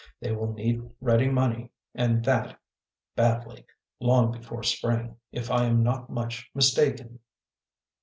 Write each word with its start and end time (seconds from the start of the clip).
They 0.19 0.31
will 0.31 0.51
need 0.51 0.95
ready 0.99 1.27
money 1.29 1.69
and 1.93 2.25
that 2.25 2.59
badly, 3.15 3.67
long 3.99 4.31
before 4.31 4.63
Spring, 4.63 5.17
if 5.31 5.51
I 5.51 5.65
am 5.65 5.83
not 5.83 6.09
much 6.09 6.49
mis 6.55 6.73
taken." 6.73 7.19